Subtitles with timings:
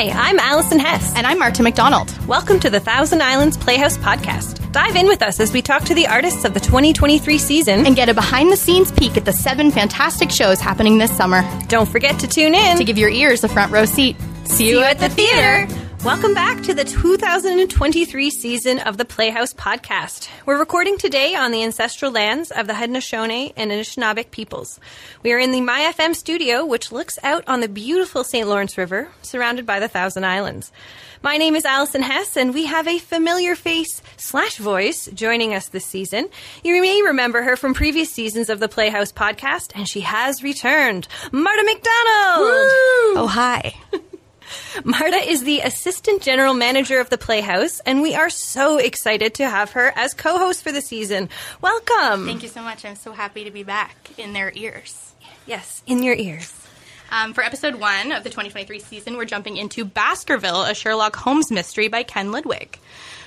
[0.00, 1.14] Hi, I'm Allison Hess.
[1.14, 2.10] And I'm Marta McDonald.
[2.26, 4.72] Welcome to the Thousand Islands Playhouse podcast.
[4.72, 7.94] Dive in with us as we talk to the artists of the 2023 season And
[7.94, 11.86] get a behind the scenes peek at the seven fantastic shows happening this summer don't
[11.86, 14.16] forget to tune in to give your ears a front row seat.
[14.44, 15.66] See you at the theater.
[16.02, 20.30] Welcome back to the 2023 season of the Playhouse podcast.
[20.46, 24.80] We're recording today on the ancestral lands of the Haudenosaunee and Anishinaabeg peoples.
[25.22, 28.48] We are in the MyFM studio, which looks out on the beautiful St.
[28.48, 30.72] Lawrence River, surrounded by the Thousand Islands.
[31.22, 35.68] My name is Allison Hess, and we have a familiar face slash voice joining us
[35.68, 36.30] this season.
[36.64, 41.08] You may remember her from previous seasons of the Playhouse podcast, and she has returned.
[41.30, 42.70] Marta McDonald!
[43.18, 43.74] Oh, hi.
[44.84, 49.48] Marta is the assistant general manager of the Playhouse, and we are so excited to
[49.48, 51.28] have her as co host for the season.
[51.60, 52.26] Welcome.
[52.26, 52.84] Thank you so much.
[52.84, 55.14] I'm so happy to be back in their ears.
[55.46, 56.54] Yes, in your ears.
[57.12, 61.50] Um, for episode one of the 2023 season, we're jumping into Baskerville, a Sherlock Holmes
[61.50, 62.78] mystery by Ken Ludwig.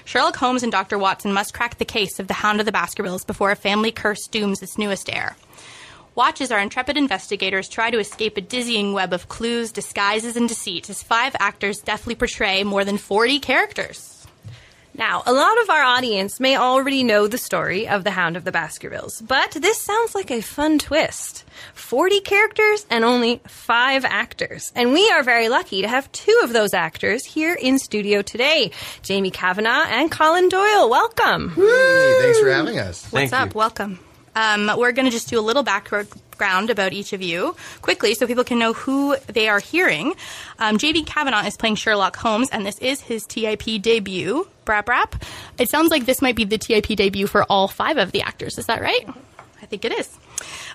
[0.05, 0.97] Sherlock Holmes and Dr.
[0.97, 4.27] Watson must crack the case of the Hound of the Baskervilles before a family curse
[4.27, 5.35] dooms its newest heir.
[6.15, 10.47] Watch as our intrepid investigators try to escape a dizzying web of clues, disguises, and
[10.47, 14.13] deceit as five actors deftly portray more than 40 characters.
[14.95, 18.43] Now, a lot of our audience may already know the story of the Hound of
[18.43, 21.45] the Baskervilles, but this sounds like a fun twist.
[21.73, 24.71] 40 characters and only five actors.
[24.75, 28.69] And we are very lucky to have two of those actors here in studio today
[29.01, 30.87] Jamie Cavanagh and Colin Doyle.
[30.87, 31.49] Welcome.
[31.55, 33.03] Hey, thanks for having us.
[33.05, 33.53] What's Thank up?
[33.55, 33.57] you.
[33.57, 33.99] Welcome.
[34.35, 38.27] Um, we're going to just do a little background about each of you quickly so
[38.27, 40.13] people can know who they are hearing.
[40.59, 44.47] Um, JB Cavanagh is playing Sherlock Holmes, and this is his TIP debut.
[44.65, 45.23] Brap rap.
[45.57, 48.57] It sounds like this might be the TIP debut for all five of the actors.
[48.57, 49.07] Is that right?
[49.61, 50.09] I think it is.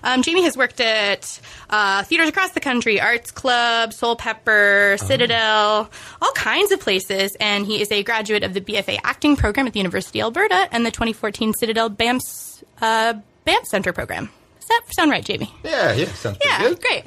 [0.03, 5.89] Um, Jamie has worked at uh, theaters across the country, Arts Club, Soulpepper, Citadel,
[6.21, 9.73] all kinds of places, and he is a graduate of the BFA acting program at
[9.73, 13.13] the University of Alberta and the 2014 Citadel Banff, uh,
[13.45, 14.29] Banff Center program.
[14.59, 15.53] Does that sound right, Jamie?
[15.63, 16.81] Yeah, yeah, sounds pretty Yeah, good.
[16.81, 17.03] great.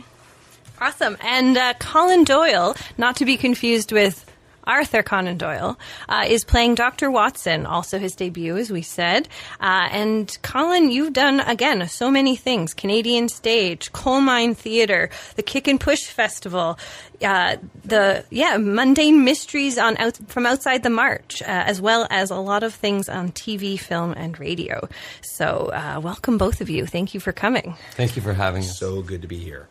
[0.80, 1.16] Awesome.
[1.22, 4.24] And uh, Colin Doyle, not to be confused with
[4.64, 5.78] Arthur Conan Doyle,
[6.08, 7.10] uh, is playing Dr.
[7.10, 9.28] Watson, also his debut, as we said.
[9.60, 15.42] Uh, and Colin, you've done, again, so many things Canadian stage, coal mine theater, the
[15.42, 16.78] Kick and Push Festival.
[17.22, 22.30] Uh, the yeah mundane mysteries on out, from outside the march, uh, as well as
[22.30, 24.88] a lot of things on TV, film, and radio.
[25.20, 26.84] So uh, welcome both of you.
[26.84, 27.76] Thank you for coming.
[27.92, 28.76] Thank you for having us.
[28.76, 29.68] So good to be here.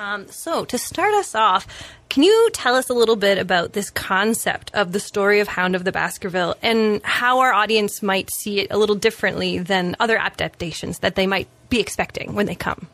[0.00, 1.66] Um, so, to start us off,
[2.08, 5.76] can you tell us a little bit about this concept of the story of Hound
[5.76, 10.16] of the Baskerville and how our audience might see it a little differently than other
[10.16, 12.88] adaptations that they might be expecting when they come?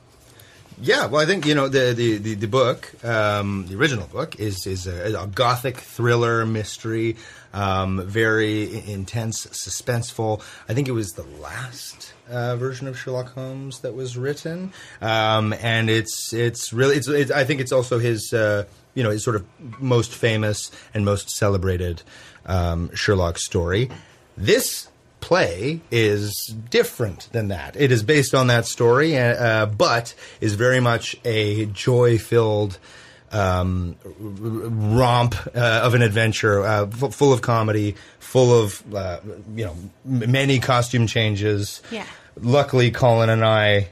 [0.81, 4.41] Yeah, well, I think you know the the the, the book, um, the original book,
[4.41, 7.19] is is a, a gothic thriller mystery,
[7.55, 10.43] um, very intense, suspenseful.
[10.69, 15.53] I think it was the last uh, version of Sherlock Holmes that was written, um,
[15.55, 18.65] and it's it's really it's, it's I think it's also his uh,
[18.95, 19.47] you know his sort of
[19.81, 22.03] most famous and most celebrated
[22.47, 23.91] um, Sherlock story.
[24.37, 24.89] This
[25.21, 27.75] play is different than that.
[27.77, 32.79] It is based on that story, uh, but is very much a joy-filled
[33.33, 39.19] um, romp uh, of an adventure, uh, f- full of comedy, full of uh,
[39.55, 41.83] you know m- many costume changes.
[41.91, 42.07] Yeah.
[42.41, 43.89] Luckily, Colin and I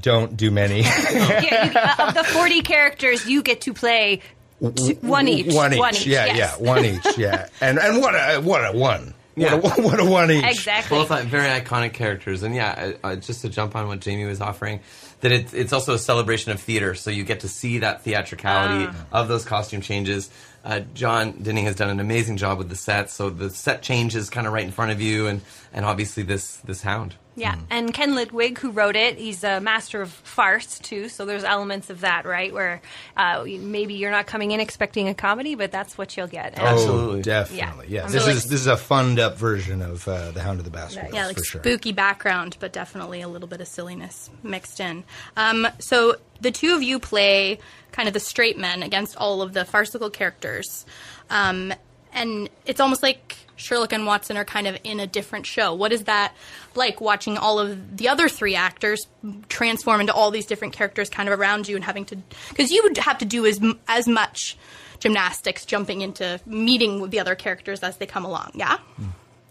[0.00, 0.80] don't do many.
[0.82, 4.20] yeah, you, uh, of the 40 characters, you get to play
[4.60, 5.54] two, one each.
[5.54, 6.06] One each.
[6.06, 6.36] yeah, yes.
[6.60, 7.18] yeah, one each.
[7.18, 9.14] Yeah, and and what a what a one.
[9.40, 9.54] Yeah.
[9.54, 10.44] What, a, what a one each.
[10.44, 10.96] Exactly.
[10.96, 14.24] Both uh, very iconic characters, and yeah, uh, uh, just to jump on what Jamie
[14.24, 14.80] was offering,
[15.20, 18.90] that it's it's also a celebration of theater, so you get to see that theatricality
[19.12, 20.30] of those costume changes.
[20.64, 24.28] Uh, John Dinning has done an amazing job with the set, so the set changes
[24.28, 25.40] kind of right in front of you, and
[25.72, 27.14] and obviously this this hound.
[27.36, 31.08] Yeah, and Ken Ludwig, who wrote it, he's a master of farce too.
[31.08, 32.52] So there's elements of that, right?
[32.52, 32.82] Where
[33.16, 36.54] uh, maybe you're not coming in expecting a comedy, but that's what you'll get.
[36.58, 37.20] And- Absolutely.
[37.20, 37.86] Oh, definitely.
[37.90, 38.02] Yeah.
[38.02, 40.64] Yeah, this really- is this is a funned up version of uh, the Hound of
[40.64, 41.60] the Baskervilles Yeah, like for sure.
[41.60, 45.04] spooky background, but definitely a little bit of silliness mixed in.
[45.36, 47.60] Um, so the two of you play
[47.92, 50.86] kind of the straight men against all of the farcical characters,
[51.30, 51.72] um,
[52.12, 55.74] and it's almost like Sherlock and Watson are kind of in a different show.
[55.74, 56.34] What is that
[56.74, 59.06] like watching all of the other three actors
[59.48, 62.16] transform into all these different characters kind of around you and having to
[62.48, 64.56] because you would have to do as as much
[65.00, 68.52] gymnastics jumping into meeting with the other characters as they come along.
[68.54, 68.78] Yeah.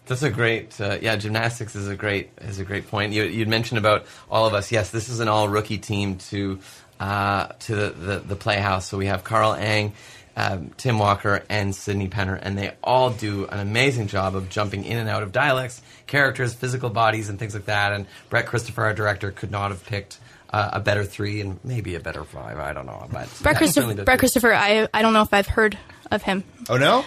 [0.06, 1.16] That's a great, uh, yeah.
[1.16, 3.12] Gymnastics is a great is a great point.
[3.12, 4.72] You you'd mentioned about all of us.
[4.72, 6.58] Yes, this is an all rookie team to
[7.00, 8.86] uh, to the, the the Playhouse.
[8.86, 9.92] So we have Carl Ang.
[10.36, 14.84] um, Tim Walker and Sidney Penner, and they all do an amazing job of jumping
[14.84, 17.92] in and out of dialects, characters, physical bodies, and things like that.
[17.92, 20.18] And Brett Christopher, our director, could not have picked
[20.50, 22.56] uh, a better three and maybe a better five.
[22.60, 24.18] I don't know, but Brett, yeah, Christopher, Brett.
[24.20, 25.76] Christopher, I I don't know if I've heard
[26.12, 26.44] of him.
[26.70, 27.04] Oh no,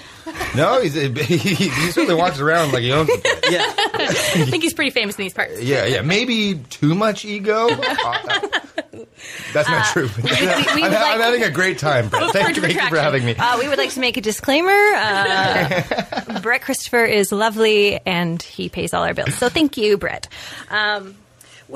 [0.54, 1.08] no, he's, he,
[1.38, 3.24] he certainly walks around like he owns it.
[3.50, 3.64] Yeah,
[3.96, 5.62] I think he's pretty famous in these parts.
[5.62, 7.70] Yeah, yeah, maybe too much ego.
[9.21, 10.09] Uh, that's not true.
[10.23, 12.31] we I'm, would I'm having a great time, Brett.
[12.31, 13.35] Thank, you- thank you for having me.
[13.35, 14.69] Uh, we would like to make a disclaimer.
[14.71, 19.35] Uh, Brett Christopher is lovely and he pays all our bills.
[19.35, 20.27] So thank you, Brett.
[20.69, 21.15] Um,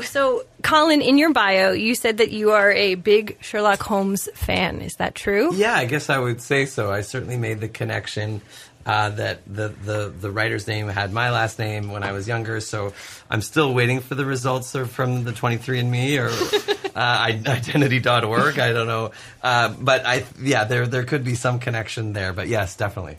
[0.03, 4.81] so, Colin, in your bio, you said that you are a big Sherlock Holmes fan.
[4.81, 5.53] Is that true?
[5.55, 6.91] yeah, I guess I would say so.
[6.91, 8.41] I certainly made the connection.
[8.85, 12.61] Uh, that the, the, the writer's name had my last name when I was younger,
[12.61, 12.93] so
[13.31, 16.29] I'm still waiting for the results of, from the 23andMe or
[16.95, 18.59] uh, identity.org.
[18.59, 19.09] I don't know,
[19.41, 22.31] uh, but I yeah, there there could be some connection there.
[22.31, 23.17] But yes, definitely.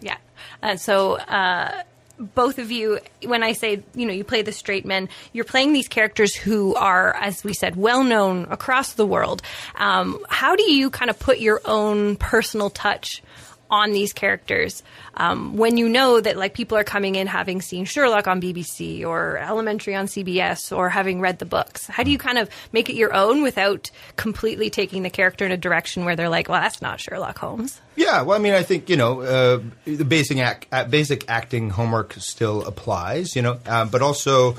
[0.00, 0.16] Yeah.
[0.62, 1.82] Uh, so, uh,
[2.20, 5.72] both of you, when I say, you know, you play the straight men, you're playing
[5.72, 9.42] these characters who are, as we said, well known across the world.
[9.76, 13.22] Um, how do you kind of put your own personal touch
[13.70, 14.82] on these characters
[15.14, 19.04] um, when you know that like people are coming in having seen Sherlock on BBC
[19.04, 21.86] or Elementary on CBS or having read the books?
[21.86, 25.52] How do you kind of make it your own without completely taking the character in
[25.52, 27.80] a direction where they're like, well, that's not Sherlock Holmes?
[27.96, 32.14] Yeah, well, I mean, I think you know uh, the basic act, basic acting homework
[32.14, 34.56] still applies, you know, uh, but also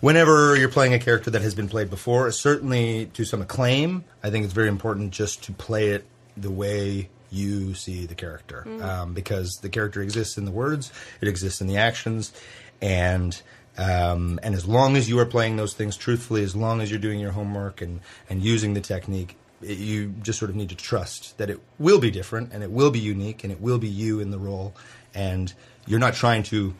[0.00, 4.30] whenever you're playing a character that has been played before, certainly to some acclaim, I
[4.30, 6.04] think it's very important just to play it
[6.36, 11.28] the way you see the character, um, because the character exists in the words, it
[11.28, 12.32] exists in the actions,
[12.80, 13.40] and.
[13.78, 17.00] Um, and as long as you are playing those things truthfully, as long as you're
[17.00, 20.74] doing your homework and, and using the technique, it, you just sort of need to
[20.74, 23.88] trust that it will be different and it will be unique and it will be
[23.88, 24.74] you in the role.
[25.14, 25.54] And
[25.86, 26.74] you're not trying to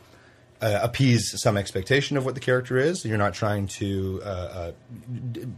[0.61, 3.03] uh, appease some expectation of what the character is.
[3.03, 4.71] You're not trying to uh, uh,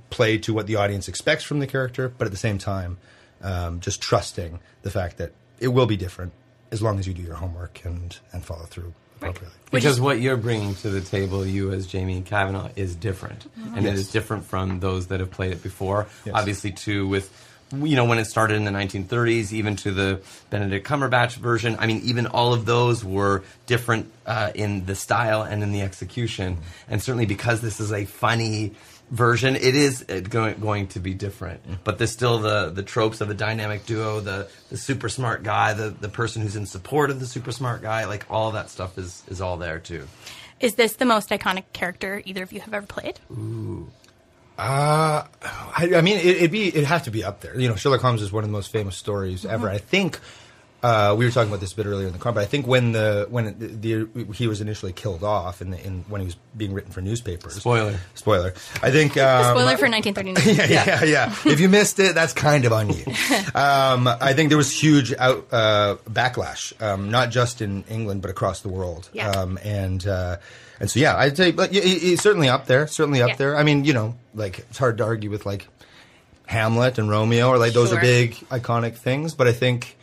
[0.09, 2.97] play to what the audience expects from the character, but at the same time,
[3.43, 6.33] um, just trusting the fact that it will be different
[6.71, 9.55] as long as you do your homework and, and follow through appropriately.
[9.71, 13.45] Because what you're bringing to the table, you as Jamie Cavanagh, is different,
[13.75, 13.99] and it Yes.
[13.99, 16.07] is different from those that have played it before.
[16.25, 16.35] Yes.
[16.35, 17.31] Obviously, too, with
[17.71, 21.75] you know when it started in the 1930s, even to the Benedict Cumberbatch version.
[21.79, 25.81] I mean, even all of those were different uh, in the style and in the
[25.81, 26.57] execution,
[26.87, 28.73] and certainly because this is a funny
[29.13, 31.61] version, it is uh, going, going to be different.
[31.83, 35.73] But there's still the the tropes of the dynamic duo, the the super smart guy,
[35.73, 38.97] the the person who's in support of the super smart guy, like all that stuff
[38.97, 40.07] is is all there too.
[40.59, 43.19] Is this the most iconic character either of you have ever played?
[44.57, 47.59] Uh, I, I mean, it, it'd be it'd have to be up there.
[47.59, 49.69] You know, Sherlock Holmes is one of the most famous stories ever.
[49.69, 50.19] I think
[50.83, 52.67] uh, we were talking about this a bit earlier in the car, but I think
[52.67, 56.25] when the when the, the he was initially killed off in, the, in when he
[56.25, 57.55] was being written for newspapers.
[57.55, 57.97] Spoiler.
[58.15, 58.53] Spoiler.
[58.81, 60.55] I think um, Spoiler for 1939.
[60.69, 61.35] yeah, yeah, yeah.
[61.51, 63.03] if you missed it, that's kind of on you.
[63.55, 68.31] Um, I think there was huge out, uh, backlash, um, not just in England but
[68.31, 69.09] across the world.
[69.13, 69.29] Yeah.
[69.29, 70.37] Um, and uh,
[70.79, 72.87] and so yeah, I'd say, but he's certainly up there.
[72.87, 73.35] Certainly up Yeah.
[73.37, 73.55] there.
[73.57, 75.67] I mean, you know, like it's hard to argue with like
[76.45, 77.99] Hamlet and Romeo, or like those Sure.
[77.99, 79.33] are big iconic things.
[79.33, 79.95] But I think.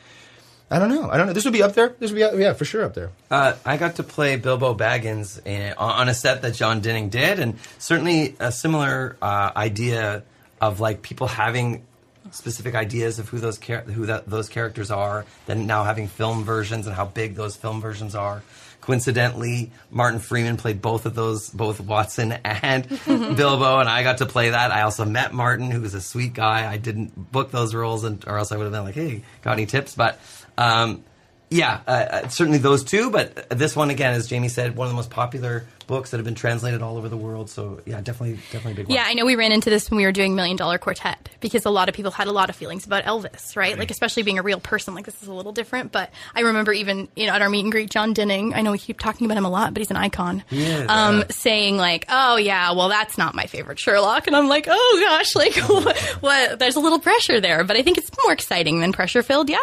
[0.71, 1.11] I don't know.
[1.11, 1.33] I don't know.
[1.33, 1.97] This would be up there.
[1.99, 3.11] This would be, yeah, for sure up there.
[3.29, 7.41] Uh, I got to play Bilbo Baggins in, on a set that John Dinning did,
[7.41, 10.23] and certainly a similar uh, idea
[10.61, 11.85] of like people having
[12.31, 16.45] specific ideas of who those char- who that, those characters are, then now having film
[16.45, 18.43] versions and how big those film versions are.
[18.81, 24.27] Coincidentally, Martin Freeman played both of those, both Watson and Bilbo, and I got to
[24.27, 24.71] play that.
[24.71, 26.71] I also met Martin, who was a sweet guy.
[26.71, 29.53] I didn't book those roles, and or else I would have been like, "Hey, got
[29.53, 30.19] any tips?" But
[30.57, 31.05] um,
[31.51, 34.93] yeah, uh, uh, certainly those two, but this one again, as Jamie said, one of
[34.93, 37.51] the most popular books that have been translated all over the world.
[37.51, 38.95] So yeah, definitely, definitely a big one.
[38.95, 41.65] Yeah, I know we ran into this when we were doing Million Dollar Quartet because
[41.65, 43.77] a lot of people had a lot of feelings about Elvis, right?
[43.77, 45.91] Like, especially being a real person, like this is a little different.
[45.91, 48.55] But I remember even you know at our meet and greet, John Dinning.
[48.55, 50.45] I know we keep talking about him a lot, but he's an icon.
[50.53, 54.67] Is, um, saying like, "Oh yeah, well that's not my favorite Sherlock," and I'm like,
[54.71, 55.99] "Oh gosh, like what?
[56.21, 56.59] what?
[56.61, 59.59] There's a little pressure there, but I think it's more exciting than pressure filled." Yeah,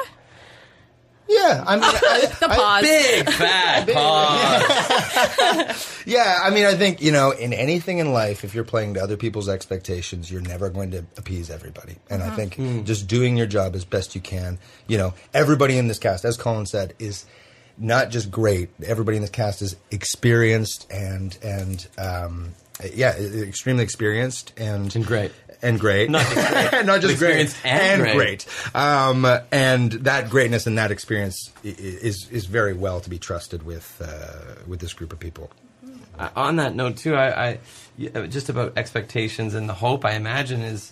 [1.30, 2.82] Yeah, I mean, I, the I- pause.
[2.84, 5.94] Big fat pause.
[6.08, 9.04] Yeah, I mean, I think you know, in anything in life, if you're playing to
[9.04, 11.98] other people's expectations, you're never going to appease everybody.
[12.10, 14.58] And I think just doing your job as best you can.
[14.88, 17.26] You know, everybody in this cast, as Colin said, is
[17.78, 18.70] not just great.
[18.86, 22.54] Everybody in this cast is experienced and and um,
[22.94, 25.34] yeah, extremely experienced and And great.
[25.62, 28.46] And great, Not just great, not just great, experienced and great.
[28.76, 34.02] Um, and that greatness and that experience is is very well to be trusted with
[34.04, 35.50] uh, with this group of people.
[36.18, 37.60] Uh, on that note too, I,
[37.98, 40.92] I just about expectations and the hope I imagine is,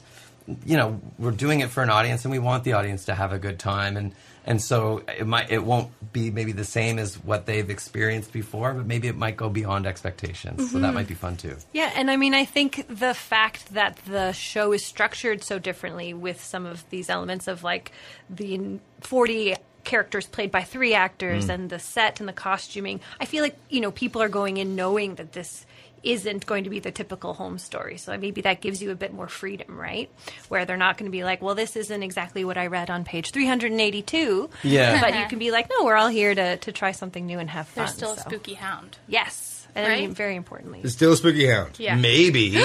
[0.65, 3.31] you know, we're doing it for an audience and we want the audience to have
[3.31, 4.13] a good time and
[4.47, 8.73] and so it might it won't be maybe the same as what they've experienced before,
[8.73, 10.71] but maybe it might go beyond expectations.
[10.71, 10.95] So that mm-hmm.
[10.95, 11.57] might be fun too.
[11.73, 16.13] Yeah, and I mean, I think the fact that the show is structured so differently
[16.13, 17.91] with some of these elements of like
[18.29, 21.53] the 40 characters played by three actors mm.
[21.53, 24.75] and the set and the costuming, I feel like, you know, people are going in
[24.75, 25.65] knowing that this
[26.05, 27.97] isn't going to be the typical Holmes story.
[27.97, 30.09] So maybe that gives you a bit more freedom, right?
[30.47, 33.03] Where they're not going to be like, well, this isn't exactly what I read on
[33.03, 34.49] page 382.
[34.63, 35.01] Yeah.
[35.01, 37.49] But you can be like, no, we're all here to, to try something new and
[37.49, 37.85] have fun.
[37.85, 38.97] There's still a spooky hound.
[39.07, 39.64] Yes.
[39.75, 39.99] And I Right?
[40.01, 40.79] mean, very importantly.
[40.83, 41.77] It's still a spooky hound.
[41.79, 41.95] Yeah.
[41.95, 42.53] Maybe.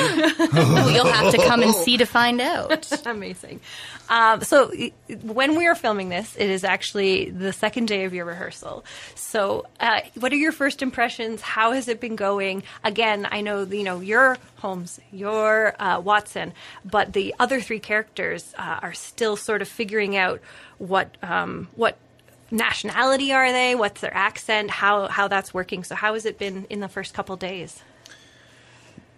[0.53, 2.91] Oh, you'll have to come and see to find out.
[3.07, 3.61] Amazing.
[4.09, 4.73] Um, so,
[5.23, 8.85] when we are filming this, it is actually the second day of your rehearsal.
[9.15, 11.41] So, uh, what are your first impressions?
[11.41, 12.63] How has it been going?
[12.85, 16.53] Again, I know you know your Holmes, your uh, Watson,
[16.85, 20.41] but the other three characters uh, are still sort of figuring out
[20.79, 21.97] what um, what
[22.51, 23.75] nationality are they?
[23.75, 24.71] What's their accent?
[24.71, 25.85] How how that's working?
[25.85, 27.83] So, how has it been in the first couple days?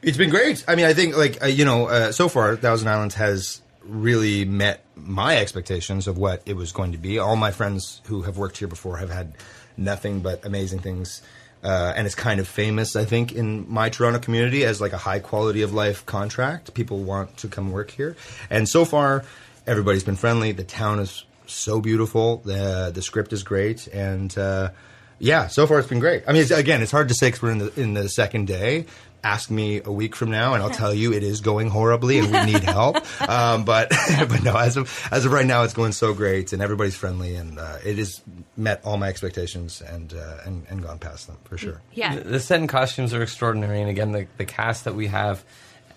[0.03, 0.65] It's been great.
[0.67, 4.45] I mean, I think like uh, you know, uh, so far, Thousand Islands has really
[4.45, 7.19] met my expectations of what it was going to be.
[7.19, 9.35] All my friends who have worked here before have had
[9.77, 11.23] nothing but amazing things.
[11.62, 14.99] Uh, and it's kind of famous, I think, in my Toronto community as like a
[14.99, 16.75] high quality of life contract.
[16.75, 18.17] People want to come work here,
[18.51, 19.25] and so far,
[19.65, 20.51] everybody's been friendly.
[20.51, 22.39] The town is so beautiful.
[22.39, 24.71] the The script is great, and uh,
[25.19, 26.25] yeah, so far it's been great.
[26.27, 28.47] I mean, it's, again, it's hard to say because we're in the in the second
[28.47, 28.87] day.
[29.25, 32.33] Ask me a week from now, and I'll tell you it is going horribly, and
[32.33, 32.97] we need help.
[33.29, 33.91] Um, but
[34.29, 37.37] but no, as of as of right now, it's going so great, and everybody's friendly,
[37.37, 38.21] and uh, it has
[38.57, 41.81] met all my expectations and uh, and and gone past them for sure.
[41.93, 42.17] Yeah.
[42.17, 45.45] The, the set and costumes are extraordinary, and again, the, the cast that we have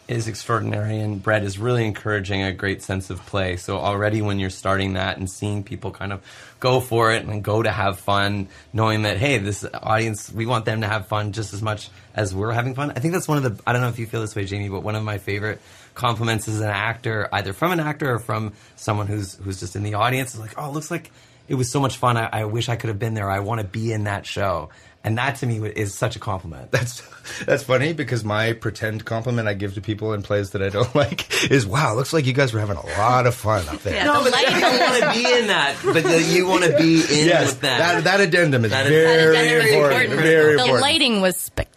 [0.07, 3.57] is extraordinary, and Brett is really encouraging a great sense of play.
[3.57, 6.21] So already, when you're starting that and seeing people kind of
[6.59, 10.65] go for it and go to have fun, knowing that hey, this audience, we want
[10.65, 12.91] them to have fun just as much as we're having fun.
[12.91, 13.63] I think that's one of the.
[13.65, 15.59] I don't know if you feel this way, Jamie, but one of my favorite
[15.95, 19.83] compliments as an actor, either from an actor or from someone who's who's just in
[19.83, 21.11] the audience, is like, oh, it looks like
[21.47, 22.17] it was so much fun.
[22.17, 23.29] I, I wish I could have been there.
[23.29, 24.69] I want to be in that show.
[25.05, 26.71] And that to me is such a compliment.
[26.71, 27.01] That's
[27.45, 30.93] that's funny because my pretend compliment I give to people in plays that I don't
[31.03, 33.95] like is wow, looks like you guys were having a lot of fun up there.
[33.95, 34.03] Yeah.
[34.05, 35.75] No, but you don't want to be in that.
[35.85, 37.77] But the, you want to be in Yes, with that.
[37.77, 40.21] that that addendum is That is- very, That is important, important.
[40.21, 40.81] Very the important.
[40.81, 41.74] lighting was spectacular.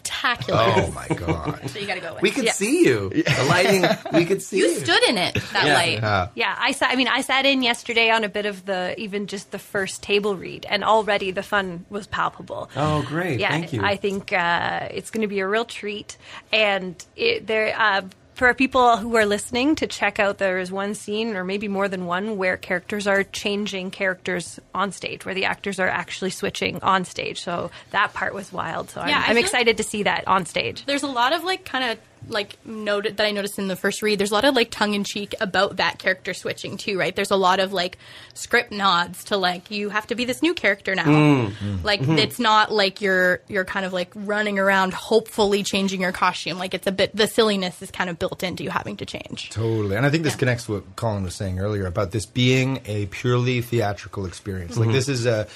[0.49, 1.61] Oh my god.
[1.71, 2.23] So you got to go with.
[2.23, 2.53] we could Yeah.
[2.53, 3.11] see you.
[3.11, 4.79] The lighting, we could see You you.
[4.81, 5.35] stood in it.
[5.53, 5.75] That Yeah.
[5.75, 6.03] light.
[6.03, 6.91] Uh, Yeah, I sat.
[6.91, 10.03] I mean, I sat in yesterday on a bit of the even just the first
[10.03, 12.71] table read, and already the fun was palpable.
[12.77, 13.39] Oh, great.
[13.41, 13.83] Yeah, Thank you.
[13.85, 16.17] I think uh, it's going to be a real treat,
[16.53, 17.75] and it, there.
[17.79, 18.03] Uh,
[18.38, 21.88] for people who are listening to check out, there is one scene, or maybe more
[21.88, 26.80] than one, where characters are changing characters on stage, where the actors are actually switching
[26.80, 27.42] on stage.
[27.42, 28.90] So that part was wild.
[28.90, 30.87] So Yeah, I'm, I'm excited to see that on stage.
[30.87, 31.99] There's a lot of like kind of
[32.29, 34.19] like noted that I noticed in the first read.
[34.19, 37.15] There's a lot of like tongue in cheek about that character switching too, right?
[37.15, 37.99] There's a lot of like
[38.35, 41.05] script nods to like you have to be this new character now.
[41.05, 41.85] Mm.
[41.85, 42.19] Like Mm-hmm.
[42.19, 46.59] it's not like you're you're kind of like running around hopefully changing your costume.
[46.59, 49.51] Like it's a bit the silliness is kind of built into you having to change.
[49.51, 49.97] Totally.
[49.97, 53.07] And I think this connects to what Colin was saying earlier about this being a
[53.07, 54.77] purely theatrical experience.
[54.77, 55.47] Like this is a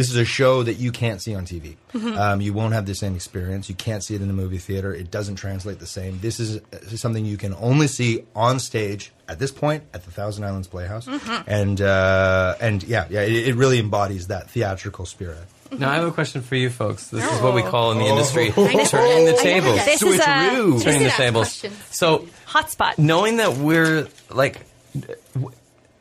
[0.00, 1.76] this is a show that you can't see on TV.
[1.94, 3.68] Um, you won't have the same experience.
[3.68, 4.94] You can't see it in the movie theater.
[4.94, 6.18] It doesn't translate the same.
[6.20, 10.10] This is uh, something you can only see on stage at this point at the
[10.10, 11.06] Thousand Islands Playhouse.
[11.46, 15.36] And uh, and yeah, yeah, it, it really embodies that theatrical spirit.
[15.78, 17.08] now, I have a question for you folks.
[17.08, 17.68] This is what we Oh.
[17.70, 18.66] call in the industry Oh.
[18.86, 19.84] turning the tables.
[19.84, 20.82] This is a Switcheroo.
[20.82, 21.60] Turning the tables.
[21.60, 21.76] questions.
[21.90, 22.96] So, hotspot.
[22.96, 24.62] knowing that we're like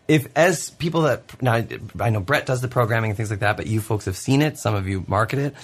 [0.10, 1.64] if as people that now
[2.00, 4.42] I know Brett does the programming and things like that, but you folks have seen
[4.42, 4.58] it.
[4.58, 5.56] Some of you market it.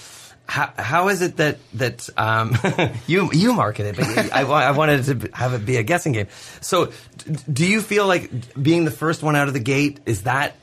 [0.48, 2.56] How, how is it that that um,
[3.08, 3.96] you you market it?
[3.96, 6.28] But I, I wanted to have it be a guessing game.
[6.60, 6.92] So,
[7.52, 10.54] do you feel like being the first one out of the gate is that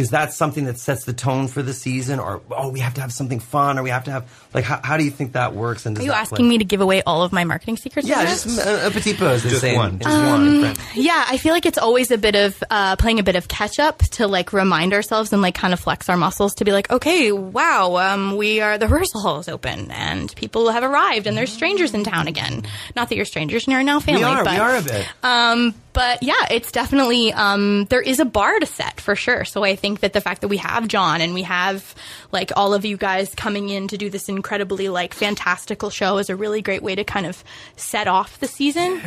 [0.00, 3.00] is that something that sets the tone for the season, or oh, we have to
[3.00, 5.54] have something fun, or we have to have like how, how do you think that
[5.54, 5.84] works?
[5.86, 6.48] And does Are you asking play?
[6.48, 8.08] me to give away all of my marketing secrets?
[8.08, 8.58] Yeah, just this?
[8.66, 9.98] a, a petit peu, as they Just say one.
[9.98, 10.78] Just French.
[10.78, 10.86] one.
[10.94, 13.78] Yeah, I feel like it's always a bit of uh, playing a bit of catch
[13.78, 16.90] up to like remind ourselves and like kind of flex our muscles to be like,
[16.90, 21.36] okay, wow, um, we are the rehearsal hall is open and people have arrived and
[21.36, 22.64] there's strangers in town again.
[22.96, 25.06] Not that you're strangers and you're now family, We are, but we are a bit.
[25.22, 29.44] um, but yeah, it's definitely um, there is a bar to set for sure.
[29.44, 31.94] So I think that the fact that we have John and we have
[32.32, 36.30] like all of you guys coming in to do this incredibly like fantastical show is
[36.30, 37.42] a really great way to kind of
[37.76, 39.00] set off the season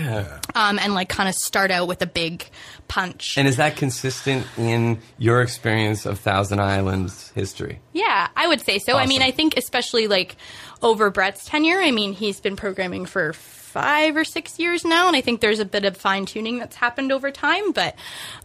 [0.55, 2.45] um, and like kind of start out with a big
[2.87, 3.37] punch.
[3.37, 7.79] And is that consistent in your experience of Thousand Islands history?
[7.93, 8.97] Yeah, I would say so.
[8.97, 10.35] I mean, I think especially like
[10.83, 15.15] over Brett's tenure, I mean, he's been programming for five or six years now, and
[15.15, 17.71] I think there's a bit of fine tuning that's happened over time.
[17.71, 17.95] But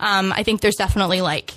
[0.00, 1.52] um, I think there's definitely like,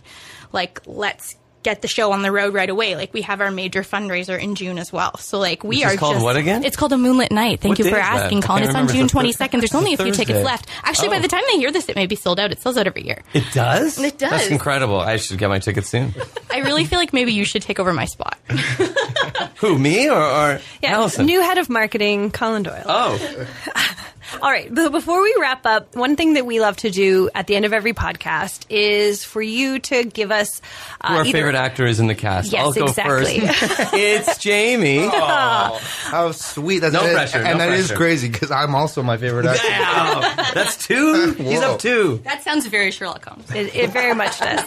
[0.52, 2.96] like let's get the show on the road right away.
[2.96, 5.18] Like we have our major fundraiser in June as well.
[5.18, 6.64] So like we Which is are called just what again?
[6.64, 7.60] It's called a Moonlit Night.
[7.62, 8.64] Thank What you for asking, I Colin.
[8.64, 8.88] It's on.
[8.88, 9.60] June It's a 22nd.
[9.60, 10.68] There's only a It's a few tickets left.
[10.84, 11.22] Actually, by Oh.
[11.22, 12.52] the time they hear this, it may be sold out.
[12.52, 13.22] It sells out every year.
[13.34, 14.00] It does.
[14.00, 14.32] It does.
[14.32, 15.00] That's incredible.
[15.00, 16.14] I should get my ticket soon.
[16.50, 18.38] I really feel like maybe you should take over my spot.
[19.58, 21.26] Who me or, or Yeah, Allison?
[21.26, 22.84] new head of marketing, Colin Doyle.
[22.86, 23.48] oh,
[24.42, 27.48] All right, but before we wrap up, one thing that we love to do at
[27.48, 30.62] the end of every podcast is for you to give us
[31.02, 32.52] uh, who our either- favorite actor is in the cast?
[32.52, 33.40] Yes, I'll go exactly.
[33.42, 33.94] first.
[33.94, 35.00] it's Jamie.
[35.04, 35.10] Oh,
[35.82, 36.80] how sweet!
[36.80, 37.98] That's No and- pressure, and no that is pressure.
[37.98, 39.68] crazy because I'm also my favorite actor.
[39.68, 41.34] Wow, that's two.
[41.34, 42.20] He's up two.
[42.24, 43.50] That sounds very Sherlock Holmes.
[43.52, 44.62] It, it very much does.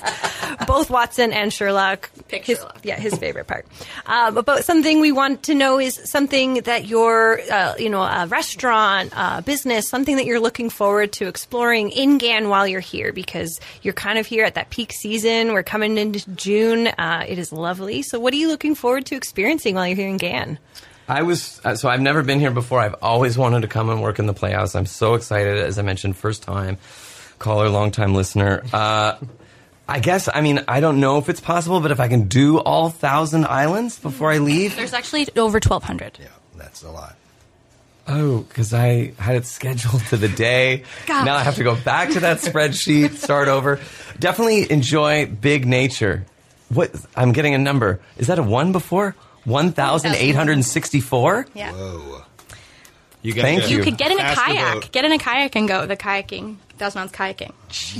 [0.66, 2.10] Both Watson and Sherlock.
[2.28, 2.80] Pick his, Sherlock.
[2.82, 3.66] Yeah, his favorite part.
[4.06, 8.26] Um, but something we want to know is something that your, uh, you know, a
[8.26, 13.12] restaurant, uh, business, something that you're looking forward to exploring in GAN while you're here
[13.12, 15.52] because you're kind of here at that peak season.
[15.52, 16.88] We're coming into June.
[16.88, 18.02] Uh, it is lovely.
[18.02, 20.58] So, what are you looking forward to experiencing while you're here in GAN?
[21.06, 22.80] I was uh, so I've never been here before.
[22.80, 24.74] I've always wanted to come and work in the Playhouse.
[24.74, 26.78] I'm so excited, as I mentioned, first time
[27.38, 28.62] caller, long time listener.
[28.72, 29.16] Uh,
[29.86, 32.58] I guess I mean I don't know if it's possible, but if I can do
[32.58, 36.18] all thousand islands before I leave, There's actually over 1,200.
[36.20, 37.16] Yeah, that's a lot.
[38.06, 40.84] Oh, because I had it scheduled to the day.
[41.06, 41.24] Gosh.
[41.24, 43.80] Now I have to go back to that spreadsheet, start over.
[44.18, 46.24] Definitely enjoy big nature.
[46.68, 48.00] What I'm getting a number.
[48.16, 49.14] Is that a one before?
[49.44, 51.46] One thousand eight hundred and sixty-four.
[51.54, 51.72] Yeah.
[51.72, 52.22] Whoa.
[53.22, 53.84] You Thank You you.
[53.84, 54.90] could get in a kayak.
[54.92, 55.86] Get in a kayak and go.
[55.86, 56.56] The kayaking.
[56.78, 57.52] Thousand Ounce kayaking.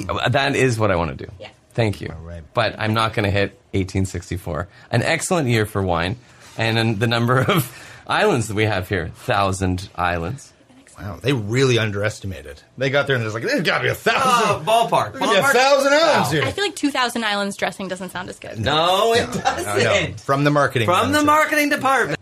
[0.08, 1.30] Uh, that is what I want to do.
[1.40, 1.48] Yeah.
[1.74, 2.12] Thank you.
[2.22, 2.42] right.
[2.54, 4.68] But I'm not going to hit 1864.
[4.90, 6.16] An excellent year for wine,
[6.58, 7.66] and then the number of
[8.06, 10.52] islands that we have here, thousand islands.
[10.98, 12.62] Wow, they really underestimated.
[12.78, 14.64] They got there and they're like, there's got to be a thousand.
[14.64, 15.12] ballpark.
[15.14, 16.52] There's gotta be a thousand oh, islands I here.
[16.52, 18.60] feel like 2,000 islands dressing doesn't sound as good.
[18.60, 20.10] No, it No, doesn't.
[20.12, 20.86] no, From the marketing.
[20.86, 21.26] From the manager.
[21.26, 22.20] marketing department.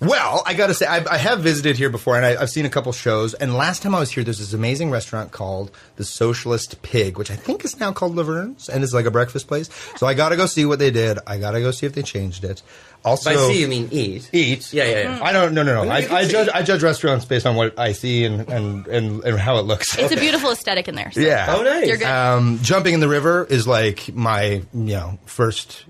[0.00, 2.64] Well, I got to say, I've, I have visited here before, and I, I've seen
[2.64, 3.34] a couple shows.
[3.34, 7.32] And last time I was here, there's this amazing restaurant called the Socialist Pig, which
[7.32, 9.68] I think is now called Laverne's, and it's like a breakfast place.
[9.96, 11.18] So I got to go see what they did.
[11.26, 12.62] I got to go see if they changed it.
[13.04, 14.28] Also, By see, you mean eat.
[14.32, 14.72] eat.
[14.72, 15.20] Yeah, yeah, yeah.
[15.22, 15.54] I don't.
[15.54, 15.80] No, no, no.
[15.88, 16.48] Well, I, I judge.
[16.52, 19.96] I judge restaurants based on what I see and and and, and how it looks.
[19.96, 21.10] It's a beautiful aesthetic in there.
[21.12, 21.54] so- yeah.
[21.56, 21.86] Oh, nice.
[21.86, 22.06] You're good.
[22.08, 25.84] Um, jumping in the river is like my you know first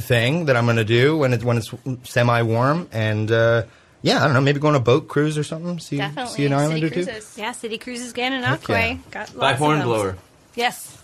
[0.00, 1.72] thing that I'm going to do when it's when it's
[2.04, 3.64] semi warm and uh,
[4.02, 6.32] yeah I don't know maybe go on a boat cruise or something see Definitely.
[6.32, 7.04] see an island City or two.
[7.04, 7.34] cruises.
[7.38, 8.94] Yeah, City Cruises GAN and Heck Aquay.
[8.94, 8.98] yeah.
[9.10, 10.16] Got By lots of Hornblower.
[10.54, 10.96] Yes.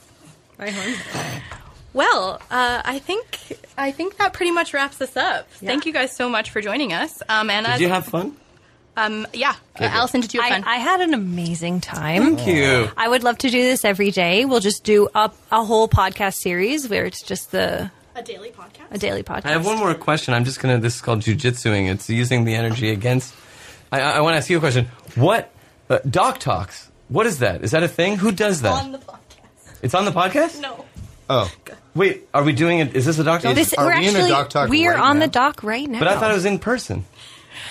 [0.57, 0.95] By horn.
[1.93, 5.51] Well, uh, I think I think that pretty much wraps us up.
[5.53, 7.23] Thank you guys so much for joining us.
[7.29, 8.37] Um, and Did as, you have fun?
[8.97, 10.65] um, yeah, uh, Allison, did you have I, fun?
[10.67, 12.37] I had an amazing time.
[12.37, 12.89] Thank you.
[12.97, 14.45] I would love to do this every day.
[14.45, 18.91] We'll just do up a whole podcast series where it's just the a daily podcast.
[18.91, 19.47] a daily podcast.
[19.47, 20.35] I have one more question.
[20.35, 20.79] I'm just gonna.
[20.79, 21.91] This is called jujitsuing.
[21.91, 23.35] It's using the energy against.
[23.91, 24.87] I, I want to ask you a question.
[25.17, 25.51] What
[25.89, 26.91] uh, doc talks?
[27.09, 27.65] What is that?
[27.65, 28.17] Is that a thing?
[28.17, 28.73] Who does that?
[28.73, 29.79] on the podcast.
[29.83, 30.61] it's on the podcast.
[30.61, 30.85] No.
[31.33, 31.51] Oh,
[31.95, 32.95] Wait, are we doing it?
[32.97, 33.55] Is this a doc talk?
[33.55, 35.27] This, Are we're we in a actually doc talk we are right on now?
[35.27, 35.99] the dock right now.
[36.01, 37.05] but I thought it was in person.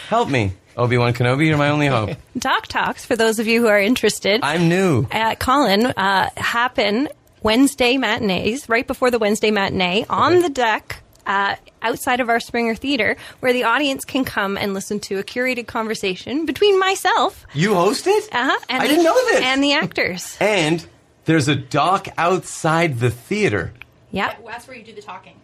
[0.07, 1.47] Help me, Obi Wan Kenobi.
[1.47, 2.11] You're my only hope.
[2.37, 4.41] Doc Talks for those of you who are interested.
[4.43, 5.05] I'm new.
[5.11, 7.09] uh, Colin, uh, happen
[7.43, 12.75] Wednesday matinees, right before the Wednesday matinee, on the deck uh, outside of our Springer
[12.75, 17.73] Theater, where the audience can come and listen to a curated conversation between myself You
[17.75, 18.29] host it?
[18.33, 19.41] uh-huh, and I the, didn't know this.
[19.43, 20.37] and the actors.
[20.41, 20.85] And
[21.29, 23.71] there's a dock outside the theater,
[24.11, 25.35] Yep, That's where you do the talking.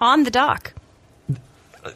[0.00, 0.72] on the dock.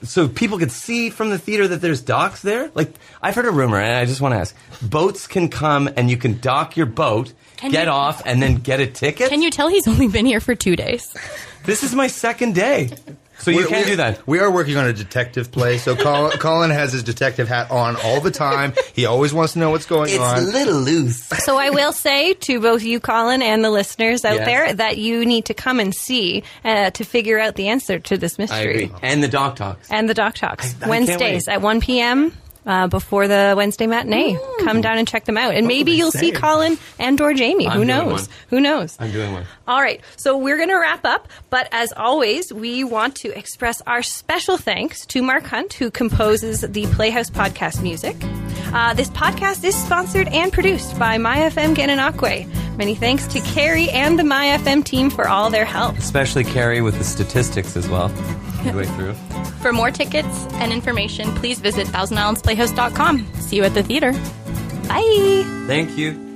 [0.02, 2.70] so people could see from the theater that there's docks there.
[2.74, 2.92] Like
[3.22, 6.18] I've heard a rumor, and I just want to ask: boats can come and you
[6.18, 9.30] can dock your boat, Can get you- off, and then get a ticket.
[9.30, 11.12] Can you tell he's only been here for two days?
[11.64, 12.90] This is my second day.
[13.42, 14.26] So you We're- can't do that.
[14.26, 17.96] We are working on a detective play, so Colin, Colin has his detective hat on
[18.04, 18.72] all the time.
[18.94, 20.38] He always wants to know what's going on.
[20.38, 21.22] A little loose.
[21.44, 24.46] So I will say to both you, Colin, and the listeners out Yes.
[24.46, 28.16] there that you need to come and see uh, to figure out the answer to
[28.16, 28.84] this I mystery.
[28.84, 28.96] agree.
[29.02, 29.90] And the dog talks.
[29.90, 31.54] And the Doc Talks I- I can't Wednesdays wait.
[31.54, 32.32] at 1 p.m.
[32.64, 36.30] Uh, before the Wednesday matinee, come down and check them out, and maybe you'll see?
[36.30, 37.66] Colin and or Jamie.
[37.66, 38.28] I'm Who knows?
[38.28, 38.36] one.
[38.50, 38.96] Who knows?
[39.00, 39.44] I'm doing one.
[39.66, 43.82] All right, so we're going to wrap up, but as always, we want to express
[43.82, 48.16] our special thanks to Mark Hunt, who composes the Playhouse podcast music.
[48.72, 52.46] Uh, this podcast is sponsored and produced by MyFM Gananoque.
[52.76, 55.98] Many thanks to Carrie and the MyFM team for all their help.
[55.98, 58.08] Especially Carrie with the statistics as well.
[58.62, 59.14] Through.
[59.62, 63.26] For more tickets and information, please visit ThousandIslandsPlayhouse.com.
[63.34, 64.12] See you at the theater.
[64.88, 65.44] Bye.
[65.66, 66.31] Thank you.